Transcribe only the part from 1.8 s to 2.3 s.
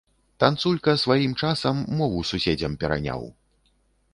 мову